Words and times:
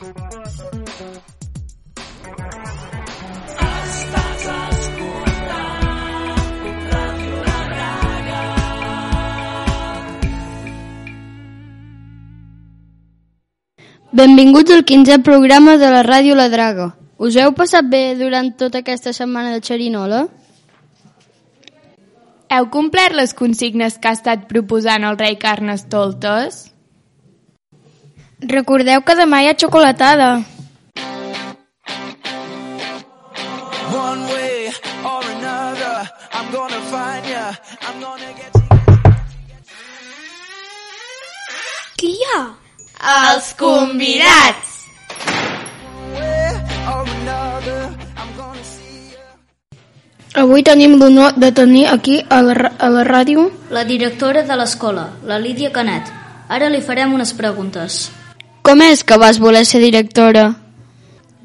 Benvinguts 0.00 0.64
al 14.72 14.84
15è 14.84 15.20
programa 15.20 15.76
de 15.76 15.90
la 15.90 16.00
Ràdio 16.00 16.34
La 16.34 16.48
Draga. 16.48 16.94
Us 17.18 17.36
heu 17.36 17.52
passat 17.52 17.84
bé 17.84 18.16
durant 18.16 18.56
tota 18.56 18.78
aquesta 18.80 19.12
setmana 19.12 19.52
de 19.52 19.60
xerinola? 19.60 20.28
Heu 22.48 22.72
complert 22.72 23.20
les 23.20 23.36
consignes 23.36 24.00
que 24.00 24.08
ha 24.08 24.16
estat 24.16 24.48
proposant 24.48 25.04
el 25.04 25.20
rei 25.20 25.36
Carnestoltes? 25.36 26.70
Recordeu 28.40 29.02
que 29.04 29.14
demà 29.14 29.42
hi 29.42 29.48
ha 29.50 29.54
xocolatada. 29.54 30.28
One 33.92 34.22
way 34.32 34.72
or 35.04 35.22
another, 35.36 36.08
I'm 36.32 36.48
gonna 36.50 36.80
find 36.88 37.26
ya. 37.28 37.52
I'm 37.84 38.00
gonna 38.00 38.30
get 38.38 38.54
you. 38.56 38.62
Qui 42.00 42.12
hi 42.16 42.24
ha? 42.32 42.40
Els 43.12 43.52
convidats! 43.60 44.70
Way 46.14 46.56
or 46.88 47.04
another, 47.20 47.92
I'm 48.16 48.30
gonna 48.38 48.64
see 48.64 49.12
ya. 49.12 49.26
Avui 50.40 50.62
tenim 50.62 50.96
l'honor 50.96 51.36
de 51.36 51.52
tenir 51.52 51.88
aquí 51.88 52.24
a 52.30 52.40
la, 52.40 52.72
a 52.78 52.88
la 52.88 53.04
ràdio 53.04 53.50
La 53.68 53.84
directora 53.84 54.42
de 54.42 54.56
l'escola, 54.56 55.10
la 55.24 55.38
Lídia 55.38 55.72
Canet. 55.72 56.08
Ara 56.48 56.72
li 56.72 56.80
farem 56.80 57.12
unes 57.12 57.34
preguntes. 57.36 58.08
Com 58.62 58.82
és 58.84 59.04
que 59.04 59.16
vas 59.18 59.38
voler 59.40 59.64
ser 59.64 59.80
directora? 59.80 60.50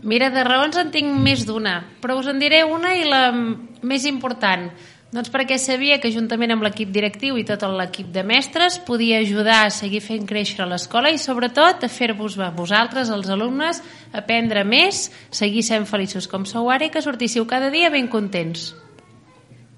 Mira, 0.05 0.29
de 0.29 0.43
raons 0.45 0.75
en 0.77 0.91
tinc 0.93 1.15
més 1.17 1.45
d'una, 1.47 1.79
però 2.03 2.20
us 2.20 2.27
en 2.29 2.37
diré 2.41 2.63
una 2.67 2.91
i 2.93 3.07
la 3.07 3.31
més 3.34 4.05
important. 4.05 4.67
Doncs 5.15 5.31
perquè 5.31 5.55
sabia 5.62 5.95
que 6.03 6.12
juntament 6.12 6.51
amb 6.51 6.65
l'equip 6.65 6.90
directiu 6.91 7.37
i 7.40 7.45
tot 7.48 7.62
l'equip 7.71 8.09
de 8.12 8.25
mestres 8.27 8.75
podia 8.84 9.21
ajudar 9.23 9.62
a 9.63 9.71
seguir 9.71 10.01
fent 10.03 10.25
créixer 10.27 10.67
l'escola 10.67 11.09
i 11.13 11.21
sobretot 11.21 11.85
a 11.85 11.90
fer-vos 11.90 12.35
a 12.37 12.49
vosaltres, 12.51 13.09
els 13.09 13.29
alumnes, 13.31 13.79
aprendre 14.12 14.65
més, 14.68 15.07
seguir 15.31 15.63
sent 15.63 15.87
feliços 15.87 16.27
com 16.27 16.43
sou 16.43 16.68
ara 16.70 16.90
i 16.90 16.91
que 16.91 17.05
sortíssiu 17.05 17.47
cada 17.47 17.71
dia 17.71 17.93
ben 17.93 18.12
contents. 18.12 18.73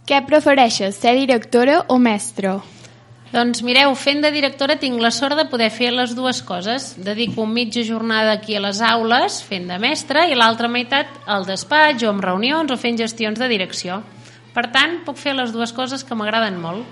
Què 0.08 0.24
prefereixes, 0.26 0.98
ser 0.98 1.14
directora 1.20 1.84
o 1.88 2.00
mestra? 2.00 2.58
Doncs 3.28 3.60
mireu, 3.60 3.92
fent 4.00 4.22
de 4.24 4.30
directora 4.32 4.78
tinc 4.80 5.02
la 5.04 5.12
sort 5.12 5.36
de 5.36 5.44
poder 5.52 5.68
fer 5.74 5.90
les 5.92 6.14
dues 6.16 6.40
coses. 6.48 6.94
Dedico 7.04 7.46
mitja 7.46 7.84
jornada 7.84 8.32
aquí 8.38 8.56
a 8.56 8.62
les 8.64 8.80
aules, 8.80 9.42
fent 9.44 9.68
de 9.68 9.80
mestra, 9.84 10.24
i 10.32 10.38
l'altra 10.38 10.70
meitat 10.72 11.12
al 11.26 11.44
despatx 11.48 12.06
o 12.08 12.14
amb 12.14 12.24
reunions 12.24 12.72
o 12.72 12.78
fent 12.80 13.00
gestions 13.02 13.40
de 13.40 13.50
direcció. 13.52 14.00
Per 14.56 14.70
tant, 14.72 15.02
puc 15.04 15.20
fer 15.20 15.36
les 15.36 15.52
dues 15.52 15.76
coses 15.76 16.08
que 16.08 16.16
m'agraden 16.16 16.56
molt. 16.62 16.88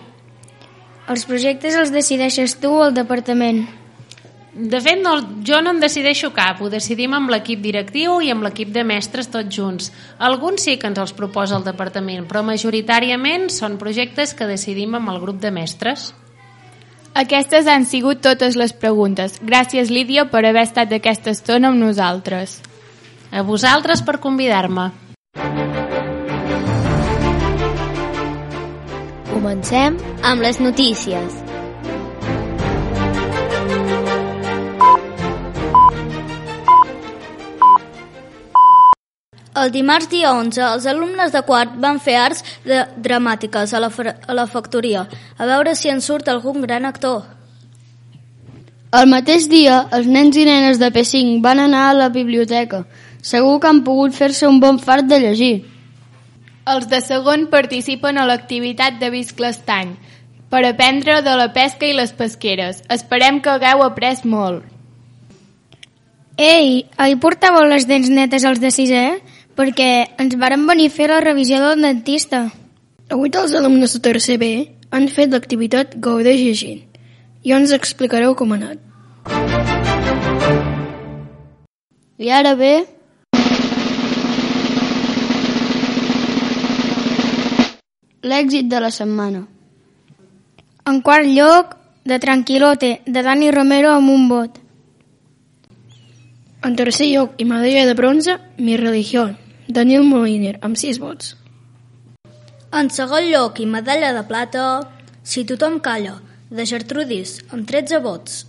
Els 1.08 1.24
projectes 1.30 1.78
els 1.80 1.94
decideixes 1.96 2.58
tu 2.60 2.74
o 2.74 2.84
el 2.90 2.94
departament. 2.98 3.64
De 4.56 4.80
fet, 4.84 5.00
no, 5.04 5.16
jo 5.44 5.62
no 5.64 5.72
en 5.76 5.80
decideixo 5.84 6.34
cap, 6.36 6.60
ho 6.64 6.70
decidim 6.72 7.16
amb 7.16 7.32
l'equip 7.32 7.64
directiu 7.64 8.20
i 8.24 8.30
amb 8.32 8.44
l'equip 8.44 8.76
de 8.76 8.86
mestres 8.88 9.32
tots 9.32 9.56
junts. 9.56 9.90
Alguns 10.20 10.68
sí 10.68 10.76
que 10.80 10.92
ens 10.92 11.00
els 11.00 11.16
proposa 11.16 11.56
el 11.60 11.66
departament, 11.68 12.28
però 12.28 12.44
majoritàriament 12.44 13.50
són 13.52 13.80
projectes 13.80 14.36
que 14.36 14.48
decidim 14.52 14.96
amb 14.96 15.12
el 15.16 15.20
grup 15.24 15.44
de 15.44 15.52
mestres. 15.52 16.14
Aquestes 17.16 17.68
han 17.72 17.86
sigut 17.88 18.20
totes 18.20 18.58
les 18.60 18.74
preguntes. 18.76 19.38
Gràcies, 19.40 19.88
Lídia, 19.88 20.26
per 20.28 20.42
haver 20.44 20.66
estat 20.68 20.92
aquesta 20.92 21.32
estona 21.32 21.72
amb 21.72 21.80
nosaltres. 21.80 22.58
A 23.32 23.40
vosaltres 23.48 24.04
per 24.04 24.18
convidar-me. 24.20 24.90
Comencem 29.32 29.96
amb 30.28 30.44
les 30.44 30.60
notícies. 30.60 31.45
El 39.56 39.72
dimarts 39.72 40.10
dia 40.12 40.34
11, 40.36 40.60
els 40.62 40.86
alumnes 40.92 41.32
de 41.32 41.42
quart 41.48 41.78
van 41.80 42.02
fer 42.04 42.18
arts 42.20 42.44
de 42.66 42.82
dramàtiques 43.00 43.72
a 43.72 43.80
la, 43.80 43.88
a 43.88 44.34
la 44.36 44.48
factoria, 44.52 45.06
a 45.38 45.46
veure 45.48 45.76
si 45.80 45.88
en 45.88 46.02
surt 46.04 46.28
algun 46.28 46.60
gran 46.66 46.84
actor. 46.84 47.24
El 48.96 49.08
mateix 49.12 49.48
dia, 49.52 49.78
els 49.96 50.10
nens 50.12 50.36
i 50.36 50.44
nenes 50.48 50.80
de 50.80 50.90
P5 50.92 51.40
van 51.44 51.62
anar 51.64 51.86
a 51.90 51.96
la 51.96 52.10
biblioteca. 52.12 52.84
Segur 53.24 53.62
que 53.62 53.72
han 53.72 53.82
pogut 53.88 54.14
fer-se 54.16 54.48
un 54.48 54.60
bon 54.60 54.78
fart 54.80 55.08
de 55.08 55.22
llegir. 55.24 55.56
Els 56.68 56.90
de 56.92 57.00
segon 57.02 57.48
participen 57.52 58.20
a 58.20 58.26
l'activitat 58.28 59.00
de 59.00 59.10
Visc 59.14 59.40
l'Estany 59.40 59.96
per 60.52 60.64
aprendre 60.68 61.22
de 61.26 61.36
la 61.40 61.48
pesca 61.56 61.88
i 61.88 61.96
les 61.96 62.12
pesqueres. 62.12 62.84
Esperem 62.92 63.40
que 63.40 63.56
hagueu 63.56 63.84
après 63.88 64.24
molt. 64.26 64.64
Ei, 66.36 66.84
ahir 67.00 67.20
portàveu 67.24 67.64
les 67.72 67.88
dents 67.88 68.12
netes 68.12 68.44
als 68.44 68.60
de 68.60 68.72
sisè? 68.72 69.06
Perquè 69.56 69.90
ens 70.20 70.36
varen 70.36 70.66
venir 70.68 70.90
a 70.90 70.94
fer 70.94 71.08
la 71.08 71.22
revisió 71.24 71.62
del 71.64 71.82
dentista. 71.86 72.42
Avui 73.08 73.32
els 73.32 73.54
alumnes 73.56 73.94
de 73.96 74.02
tercer 74.04 74.36
B 74.42 74.50
han 74.92 75.08
fet 75.08 75.32
l'activitat 75.32 75.96
Gaudeix 76.04 76.42
llegint 76.42 76.84
i 77.46 77.54
ens 77.54 77.72
explicareu 77.76 78.34
com 78.36 78.52
ha 78.52 78.58
anat. 78.60 78.82
I 82.18 82.32
ara 82.32 82.56
ve... 82.60 82.74
L'èxit 88.26 88.66
de 88.66 88.80
la 88.82 88.90
setmana. 88.90 89.44
En 90.90 91.02
quart 91.06 91.30
lloc, 91.30 91.76
de 92.06 92.18
Tranquilote, 92.20 93.02
de 93.06 93.22
Dani 93.22 93.52
Romero 93.54 93.92
amb 93.94 94.10
un 94.10 94.28
vot. 94.30 94.60
En 96.66 96.76
tercer 96.76 97.12
lloc 97.14 97.38
i 97.38 97.46
medalla 97.46 97.86
de 97.86 97.94
bronze, 97.94 98.40
Mi 98.58 98.78
religión, 98.78 99.38
Daniel 99.68 100.04
Moliner, 100.04 100.58
amb 100.62 100.78
6 100.78 101.00
vots. 101.00 101.36
En 102.76 102.90
segon 102.92 103.30
lloc 103.32 103.60
i 103.60 103.66
medalla 103.66 104.14
de 104.14 104.24
plata, 104.28 104.66
Si 105.26 105.42
tothom 105.44 105.80
calla, 105.82 106.20
de 106.54 106.66
Gertrudis, 106.70 107.40
amb 107.50 107.66
13 107.66 107.98
vots. 108.04 108.46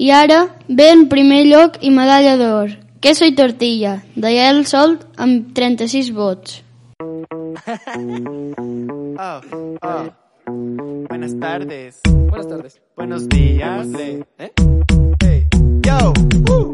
I 0.00 0.08
ara 0.16 0.38
ve 0.66 0.86
en 0.94 1.04
primer 1.12 1.42
lloc 1.44 1.76
i 1.84 1.90
medalla 1.92 2.38
d'or. 2.40 2.72
Queso 3.04 3.28
i 3.28 3.34
tortilla, 3.36 3.98
de 4.16 4.32
Yael 4.32 4.64
Solt 4.64 5.04
amb 5.20 5.52
36 5.52 6.08
vots. 6.16 6.62
Oh, 9.14 9.40
oh. 9.82 10.04
Buenas 11.08 11.38
tardes. 11.38 12.00
Buenas 12.08 12.48
tardes. 12.48 12.80
Buenos 12.96 13.28
días. 13.28 13.86
¿Eh? 14.38 14.52
Hey. 15.20 15.46
Yo, 15.82 16.12
uh, 16.12 16.14
Buenas, 16.14 16.42
disculpe, 16.44 16.73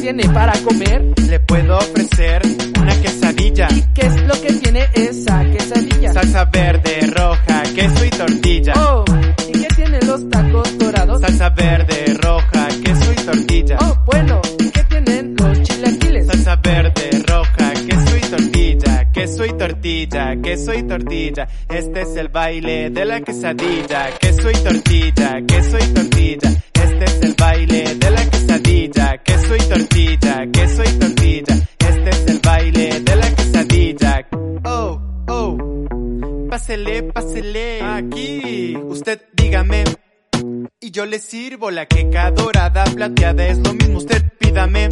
tiene 0.00 0.28
para 0.30 0.52
comer? 0.62 1.04
le 1.28 1.40
puedo 1.40 1.76
ofrecer 1.76 2.42
una 2.80 3.00
quesadilla. 3.00 3.68
¿Y 3.70 3.82
qué 3.94 4.06
es 4.06 4.22
lo 4.22 4.40
que 4.40 4.52
tiene 4.54 4.88
esa 4.94 5.44
quesadilla? 5.44 6.12
Salsa 6.12 6.44
verde, 6.46 7.00
roja, 7.14 7.62
queso 7.74 8.04
y 8.04 8.10
tortilla. 8.10 8.72
Oh, 8.76 9.04
¿y 9.48 9.52
qué 9.52 9.68
tiene 9.76 9.98
los 10.06 10.28
tacos 10.30 10.78
dorados? 10.78 11.20
Salsa 11.20 11.50
verde, 11.50 12.16
roja, 12.20 12.68
queso 12.82 13.12
y 13.12 13.16
tortilla. 13.16 13.78
Oh, 13.80 14.02
bueno, 14.06 14.40
¿y 14.58 14.70
qué 14.70 14.82
tienen 14.84 15.36
los 15.38 15.62
chilaquiles? 15.62 16.26
Salsa 16.26 16.56
verde, 16.56 17.10
roja, 17.26 17.72
queso 17.86 18.16
y 18.16 18.20
tortilla, 18.20 19.12
queso 19.12 19.44
y 19.44 19.52
tortilla, 19.52 20.36
queso 20.42 20.74
y 20.74 20.82
tortilla. 20.82 21.48
Este 21.68 22.00
es 22.00 22.16
el 22.16 22.28
baile 22.28 22.90
de 22.90 23.04
la 23.04 23.20
quesadilla, 23.20 24.18
queso 24.18 24.50
y 24.50 24.54
tortilla, 24.54 25.40
queso 25.46 25.78
y 25.78 25.94
tortilla. 25.94 26.50
Este 26.72 27.04
es 27.04 27.22
el 27.22 27.34
baile 27.38 27.94
de 27.94 28.10
la 28.10 28.16
quesadilla, 28.24 28.39
queso 29.50 29.56
y 29.56 29.68
tortilla, 29.68 30.46
queso 30.52 30.82
y 30.84 30.98
tortilla. 30.98 31.54
Este 31.78 32.10
es 32.10 32.26
el 32.28 32.40
baile 32.40 33.00
de 33.00 33.16
la 33.16 33.34
quesadilla. 33.34 34.28
Oh, 34.64 35.00
oh. 35.28 36.46
Pásele, 36.48 37.02
pásele. 37.04 37.82
Aquí. 37.82 38.76
Usted 38.76 39.20
dígame. 39.34 39.84
Y 40.80 40.90
yo 40.90 41.04
le 41.04 41.18
sirvo 41.18 41.70
la 41.70 41.86
queca 41.86 42.30
dorada, 42.30 42.84
plateada, 42.84 43.46
es 43.46 43.58
lo 43.58 43.74
mismo. 43.74 43.98
Usted 43.98 44.22
pídame. 44.38 44.88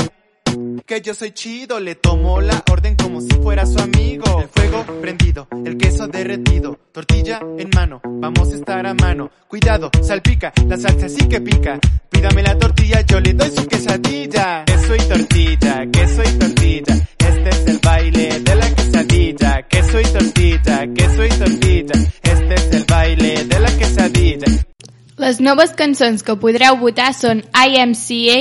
Que 0.87 1.01
yo 1.03 1.15
soy 1.15 1.33
chido, 1.33 1.81
le 1.81 1.95
tomo 1.95 2.41
la 2.41 2.63
orden 2.71 2.97
como 2.97 3.21
si 3.21 3.29
fuera 3.43 3.67
su 3.67 3.79
amigo. 3.79 4.41
El 4.41 4.49
fuego 4.49 4.85
prendido, 5.01 5.49
el 5.65 5.77
queso 5.77 6.09
derretido, 6.09 6.79
tortilla 6.93 7.41
en 7.59 7.71
mano, 7.75 8.01
vamos 8.05 8.53
a 8.53 8.57
estar 8.57 8.87
a 8.87 8.95
mano. 8.95 9.31
Cuidado, 9.49 9.91
salpica, 10.03 10.53
la 10.67 10.77
salsa 10.77 11.09
sí 11.09 11.29
que 11.29 11.41
pica. 11.41 11.79
Pídame 12.09 12.43
la 12.43 12.59
tortilla, 12.59 13.01
yo 13.03 13.21
le 13.21 13.35
doy 13.35 13.51
su 13.51 13.67
quesadilla. 13.67 14.65
Queso 14.65 14.95
y 14.97 14.99
tortilla, 14.99 15.87
queso 15.93 16.23
y 16.23 16.39
tortilla. 16.39 17.09
Este 17.19 17.49
es 17.51 17.67
el 17.67 17.79
baile 17.79 18.41
de 18.41 18.55
la 18.57 18.75
quesadilla. 18.75 19.63
Queso 19.69 20.01
y 20.01 20.05
tortilla, 20.05 20.87
queso 20.95 21.25
y 21.25 21.29
tortilla. 21.29 21.95
Este 22.23 22.55
es 22.55 22.75
el 22.75 22.85
baile 22.85 23.45
de 23.45 23.61
la 23.61 23.79
quesadilla. 23.79 24.08
Les 25.19 25.41
noves 25.43 25.73
cançons 25.75 26.23
que 26.23 26.37
podreu 26.39 26.77
votar 26.79 27.09
són 27.11 27.41
IMCA 27.51 28.37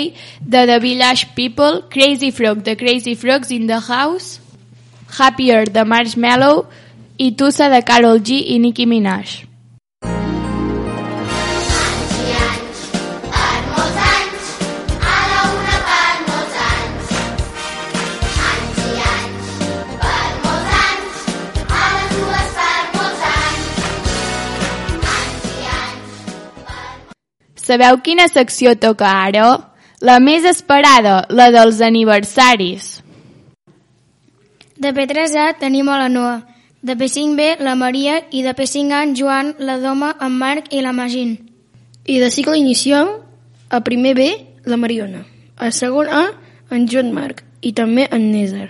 de 0.45 0.61
The 0.69 0.77
Village 0.83 1.31
People, 1.33 1.81
Crazy 1.89 2.29
Frog 2.29 2.61
de 2.61 2.75
Crazy 2.77 3.15
Frogs 3.17 3.49
in 3.49 3.65
the 3.65 3.79
House, 3.81 4.37
Happier 5.17 5.65
de 5.73 5.81
Marshmallow 5.81 6.67
i 7.17 7.31
Tussa 7.33 7.71
de 7.73 7.81
Carol 7.81 8.21
G 8.21 8.43
i 8.53 8.61
Nicki 8.61 8.85
Minaj. 8.85 9.46
Sabeu 27.67 27.97
quina 27.99 28.29
secció 28.31 28.77
toca 28.79 29.09
ara? 29.27 29.47
La 29.99 30.21
més 30.23 30.45
esperada, 30.47 31.25
la 31.27 31.49
dels 31.51 31.81
aniversaris. 31.83 33.01
De 34.77 34.93
P3A 34.95 35.49
tenim 35.59 35.89
a 35.91 35.97
la 35.99 36.07
Noa, 36.07 36.37
de 36.79 36.95
P5B 36.95 37.57
la 37.65 37.73
Maria 37.75 38.21
i 38.31 38.45
de 38.45 38.53
P5A 38.55 39.01
en 39.03 39.15
Joan, 39.19 39.51
la 39.59 39.75
Doma, 39.83 40.13
en 40.21 40.37
Marc 40.39 40.71
i 40.71 40.79
la 40.85 40.93
Magín. 40.95 41.35
I 42.05 42.21
de 42.23 42.31
cicle 42.31 42.55
inicial, 42.55 43.17
a 43.67 43.83
primer 43.83 44.15
B, 44.15 44.29
la 44.63 44.79
Mariona. 44.79 45.25
A 45.57 45.71
segon 45.75 46.07
A, 46.07 46.23
en 46.71 46.87
Joan 46.87 47.11
Marc 47.11 47.43
i 47.59 47.73
també 47.75 48.07
en 48.07 48.31
Nézer. 48.31 48.69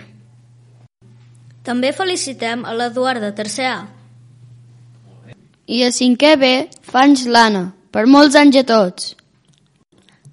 També 1.62 1.94
felicitem 1.94 2.66
a 2.66 2.74
l'Eduard 2.74 3.22
de 3.22 3.30
tercer 3.36 3.70
A. 3.70 3.80
I 5.68 5.84
a 5.86 5.94
cinquè 5.94 6.34
B, 6.40 6.54
fa 6.82 7.06
anys 7.06 7.28
l'Anna. 7.28 7.77
Per 7.90 8.04
molts 8.04 8.36
anys 8.36 8.58
a 8.60 8.64
tots. 8.68 9.14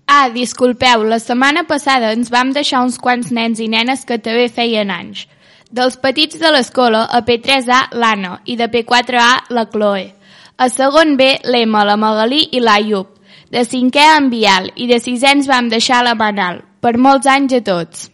Ah, 0.06 0.28
disculpeu, 0.30 1.06
la 1.08 1.18
setmana 1.24 1.64
passada 1.70 2.12
ens 2.14 2.30
vam 2.30 2.52
deixar 2.54 2.84
uns 2.84 2.98
quants 3.02 3.32
nens 3.32 3.62
i 3.64 3.70
nenes 3.72 4.04
que 4.06 4.18
també 4.20 4.50
feien 4.52 4.92
anys. 4.92 5.24
Dels 5.72 5.96
petits 5.98 6.38
de 6.40 6.52
l'escola, 6.52 7.06
a 7.10 7.22
P3A, 7.26 7.80
l'Anna, 7.96 8.40
i 8.46 8.58
de 8.60 8.68
P4A, 8.72 9.30
la 9.50 9.66
Chloe. 9.72 10.10
A 10.58 10.68
segon 10.70 11.16
B, 11.18 11.30
l'Emma, 11.44 11.86
la 11.88 11.96
Magalí 11.98 12.44
i 12.52 12.62
l'Ayub. 12.62 13.08
De 13.52 13.64
cinquè, 13.64 14.04
en 14.18 14.30
Bial, 14.30 14.70
i 14.76 14.88
de 14.92 15.00
sisè 15.00 15.32
ens 15.36 15.48
vam 15.48 15.72
deixar 15.72 16.04
la 16.04 16.14
Manal. 16.20 16.62
Per 16.84 16.98
molts 17.00 17.28
anys 17.28 17.56
a 17.56 17.62
tots. 17.66 18.10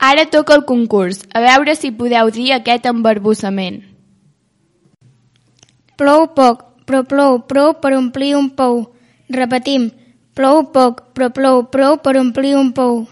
Ara 0.00 0.24
toca 0.32 0.56
el 0.56 0.64
concurs, 0.64 1.22
a 1.36 1.44
veure 1.44 1.76
si 1.76 1.92
podeu 1.92 2.32
dir 2.32 2.50
aquest 2.56 2.88
embarbussament. 2.88 3.89
Plou 6.00 6.30
poc, 6.32 6.62
però 6.88 7.02
plou 7.04 7.42
prou 7.44 7.74
per 7.76 7.90
omplir 7.92 8.30
un 8.38 8.46
pou. 8.56 8.86
Repetim, 9.28 9.90
plou 10.32 10.62
poc, 10.72 11.02
però 11.12 11.28
plou 11.36 11.66
prou 11.68 11.98
per 12.00 12.14
omplir 12.16 12.54
un 12.56 12.70
pou. 12.72 13.02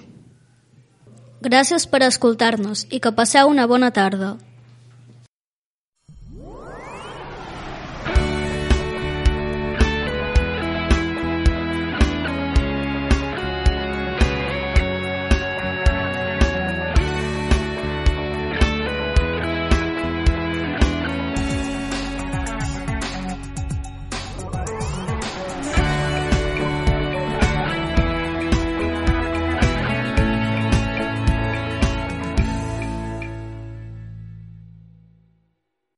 Gràcies 1.44 1.84
per 1.84 2.00
escoltar-nos 2.06 2.86
i 2.88 2.98
que 3.04 3.12
passeu 3.12 3.52
una 3.52 3.66
bona 3.68 3.90
tarda. 3.92 4.38